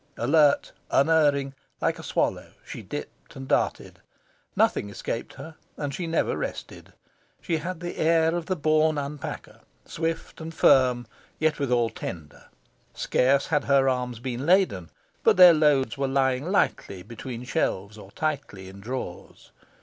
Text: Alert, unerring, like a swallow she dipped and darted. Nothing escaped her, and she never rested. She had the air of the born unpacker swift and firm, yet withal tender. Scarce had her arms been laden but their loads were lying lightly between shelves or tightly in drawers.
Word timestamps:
Alert, 0.17 0.71
unerring, 0.89 1.53
like 1.79 1.99
a 1.99 2.03
swallow 2.03 2.53
she 2.65 2.81
dipped 2.81 3.35
and 3.35 3.47
darted. 3.47 3.99
Nothing 4.55 4.89
escaped 4.89 5.33
her, 5.33 5.53
and 5.77 5.93
she 5.93 6.07
never 6.07 6.35
rested. 6.35 6.93
She 7.39 7.57
had 7.57 7.81
the 7.81 7.97
air 7.97 8.33
of 8.33 8.47
the 8.47 8.55
born 8.55 8.95
unpacker 8.97 9.59
swift 9.85 10.41
and 10.41 10.51
firm, 10.55 11.05
yet 11.37 11.59
withal 11.59 11.91
tender. 11.91 12.45
Scarce 12.95 13.45
had 13.45 13.65
her 13.65 13.87
arms 13.87 14.17
been 14.17 14.43
laden 14.47 14.89
but 15.23 15.37
their 15.37 15.53
loads 15.53 15.99
were 15.99 16.07
lying 16.07 16.45
lightly 16.45 17.03
between 17.03 17.43
shelves 17.43 17.95
or 17.95 18.09
tightly 18.13 18.69
in 18.69 18.79
drawers. 18.81 19.51